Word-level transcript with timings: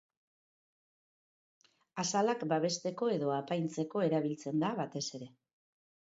Azalak 2.05 2.47
babesteko 2.55 3.11
edo 3.17 3.31
apaintzeko 3.35 4.03
erabiltzen 4.09 4.67
da, 4.67 4.75
batez 4.83 5.05
ere. 5.21 5.31